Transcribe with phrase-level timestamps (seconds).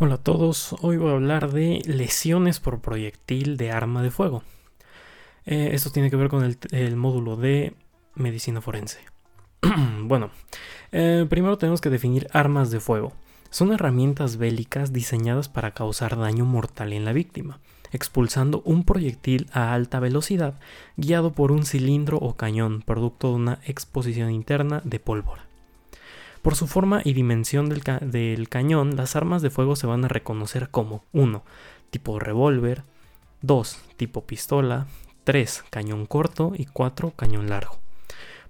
[0.00, 4.44] Hola a todos, hoy voy a hablar de lesiones por proyectil de arma de fuego.
[5.44, 7.74] Eh, esto tiene que ver con el, módulo de
[8.14, 9.00] medicina forense.
[10.02, 10.30] bueno,
[10.92, 13.12] eh, primero tenemos que definir armas de fuego.
[13.50, 17.58] Son herramientas bélicas diseñadas para causar daño mortal en la víctima,
[17.90, 20.60] expulsando un proyectil a alta velocidad
[20.96, 25.47] guiado por un cilindro o cañón, producto de una exposición interna de pólvora.
[26.42, 30.70] Por su forma y dimensión del, cañón, las armas de fuego se van a reconocer
[30.70, 31.42] como 1.
[31.90, 32.84] Tipo revólver,
[33.42, 33.78] 2.
[33.96, 34.86] Tipo pistola,
[35.24, 35.64] 3.
[35.70, 37.12] Cañón corto y 4.
[37.16, 37.78] Cañón largo.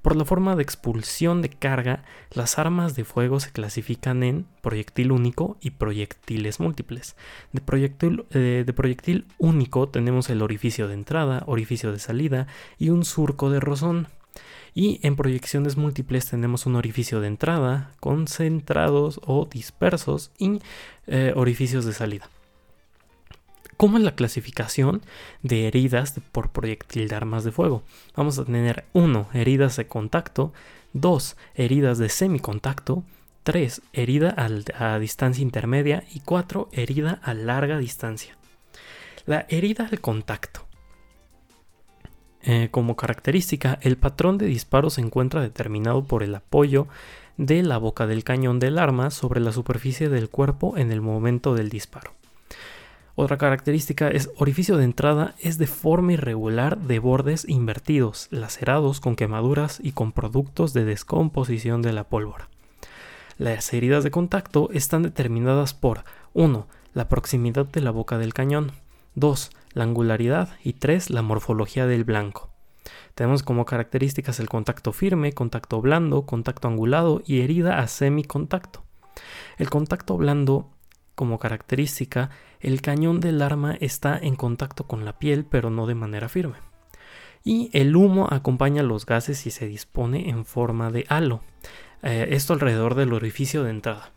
[0.02, 5.10] Por la forma de expulsión de carga, las armas de fuego se clasifican en proyectil
[5.10, 7.16] único y proyectiles múltiples.
[7.52, 12.46] De proyectil, eh, de proyectil único tenemos el orificio de entrada, orificio de salida
[12.78, 14.06] y un surco de rozón.
[14.74, 20.60] Y en proyecciones múltiples tenemos un orificio de entrada, concentrados o dispersos y
[21.06, 22.28] eh, orificios de salida.
[23.76, 25.02] ¿Cómo es la clasificación
[25.42, 27.84] de heridas por proyectil de armas de fuego?
[28.16, 29.28] Vamos a tener 1.
[29.34, 30.52] Heridas de contacto,
[30.94, 31.36] 2.
[31.54, 33.04] Heridas de semicontacto,
[33.44, 33.82] 3.
[33.92, 36.68] Herida a distancia intermedia y 4.
[36.72, 38.36] Herida a larga distancia.
[39.26, 40.67] La herida al contacto
[42.42, 46.86] eh, como característica, el patrón de disparo se encuentra determinado por el apoyo
[47.36, 51.54] de la boca del cañón del arma sobre la superficie del cuerpo en el momento
[51.54, 52.12] del disparo.
[53.14, 59.16] Otra característica es orificio de entrada es de forma irregular de bordes invertidos, lacerados con
[59.16, 62.48] quemaduras y con productos de descomposición de la pólvora.
[63.36, 66.04] Las heridas de contacto están determinadas por
[66.34, 66.66] 1.
[66.94, 68.72] La proximidad de la boca del cañón,
[69.16, 72.50] 2 la angularidad y 3 la morfología del blanco.
[73.14, 78.84] Tenemos como características el contacto firme, contacto blando, contacto angulado y herida a semicontacto.
[79.56, 80.70] El contacto blando
[81.14, 82.30] como característica,
[82.60, 86.58] el cañón del arma está en contacto con la piel pero no de manera firme.
[87.44, 91.40] Y el humo acompaña los gases y se dispone en forma de halo.
[92.02, 94.12] Eh, esto alrededor del orificio de entrada.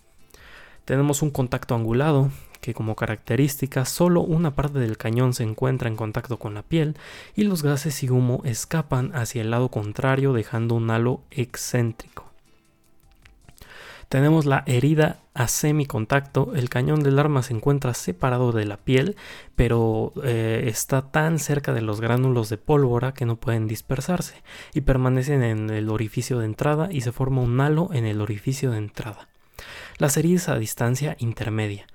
[0.86, 2.30] Tenemos un contacto angulado,
[2.62, 6.96] que como característica solo una parte del cañón se encuentra en contacto con la piel
[7.36, 12.32] y los gases y humo escapan hacia el lado contrario dejando un halo excéntrico.
[14.12, 16.52] Tenemos la herida a semicontacto.
[16.54, 19.16] El cañón del arma se encuentra separado de la piel,
[19.56, 24.44] pero eh, está tan cerca de los gránulos de pólvora que no pueden dispersarse
[24.74, 28.72] y permanecen en el orificio de entrada y se forma un halo en el orificio
[28.72, 29.30] de entrada.
[29.98, 31.88] Las heridas a distancia intermedia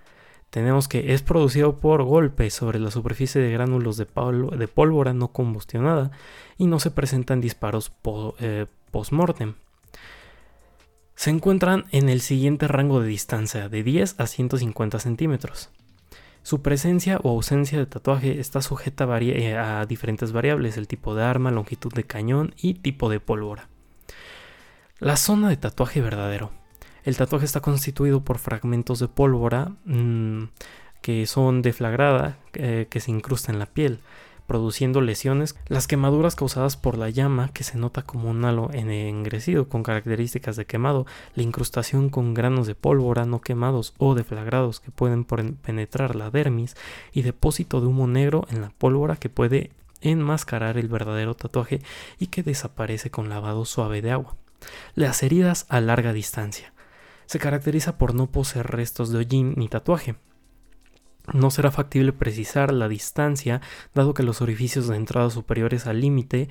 [0.51, 6.11] tenemos que es producido por golpes sobre la superficie de gránulos de, pólvora no combustionada
[6.57, 7.93] y no se presentan disparos
[8.39, 9.55] eh, post-mortem.
[11.15, 15.71] Se encuentran en el siguiente rango de distancia, de 10 a 150 centímetros.
[16.43, 21.15] Su presencia o ausencia de tatuaje está sujeta a, eh, a diferentes variables, el tipo
[21.15, 23.69] de arma, longitud de cañón y tipo de pólvora.
[24.99, 26.53] La zona de tatuaje verdadero.
[27.07, 30.47] El tatuaje está constituido por fragmentos de pólvora mm,
[31.01, 34.01] que son deflagrada, eh, que se incrustan en la piel,
[34.49, 35.55] produciendo lesiones.
[35.69, 40.57] Las quemaduras causadas por la llama, que se nota como un halo engrecido con características
[40.57, 41.07] de quemado,
[41.37, 46.75] la incrustación con granos de pólvora no quemados o deflagrados que pueden penetrar la dermis
[47.13, 51.83] y depósito de humo negro en la pólvora que puede enmascarar el verdadero tatuaje
[52.19, 54.35] y que desaparece con lavado suave de agua.
[54.97, 56.73] Las heridas a larga distancia
[57.27, 60.17] se caracteriza por no poseer restos de hollín ni tatuaje.
[61.33, 63.61] No será factible precisar la distancia,
[63.95, 66.49] dado que los orificios de entrada superiores al límite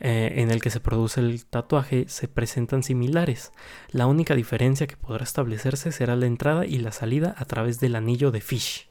[0.00, 3.52] eh, en el que se produce el tatuaje se presentan similares.
[3.90, 7.94] La única diferencia que podrá establecerse será la entrada y la salida a través del
[7.94, 8.88] anillo de Fish.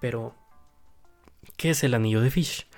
[0.00, 0.34] Pero,
[1.56, 2.68] ¿qué es el anillo de Fish?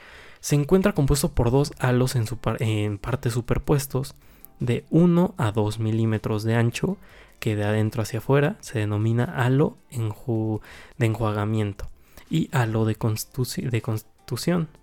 [0.40, 4.16] Se encuentra compuesto por dos halos en, su en partes superpuestos
[4.64, 6.96] de 1 a 2 milímetros de ancho
[7.40, 11.88] que de adentro hacia afuera se denomina halo de enjuagamiento
[12.30, 13.70] y halo de, contusión,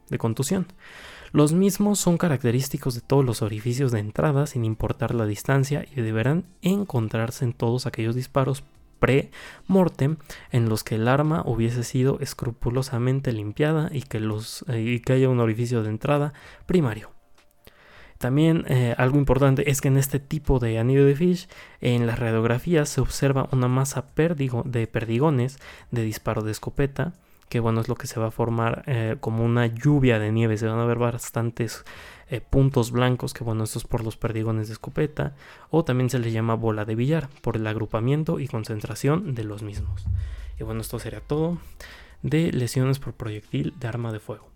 [0.09, 0.67] de contusión.
[1.31, 6.01] Los mismos son característicos de todos los orificios de entrada sin importar la distancia y
[6.01, 8.63] deberán encontrarse en todos aquellos disparos
[8.99, 10.17] pre-mortem
[10.51, 15.13] en los que el arma hubiese sido escrupulosamente limpiada y que, los, eh, y que
[15.13, 16.33] haya un orificio de entrada
[16.65, 17.18] primario.
[18.19, 21.47] También eh, algo importante es que en este tipo de anillo de Fish,
[21.81, 25.57] en las radiografías se observa una masa de perdigones
[25.89, 27.13] de disparo de escopeta
[27.49, 30.57] que bueno, es lo que se va a formar eh, como una lluvia de nieve.
[30.57, 31.83] Se van a ver bastantes
[32.29, 35.33] eh, puntos blancos, que bueno, esto es por los perdigones de escopeta,
[35.71, 39.63] o también se le llama bola de billar, por el agrupamiento y concentración de los
[39.63, 40.05] mismos.
[40.59, 41.57] Y bueno, esto sería todo
[42.21, 44.47] de lesiones por proyectil de arma de fuego.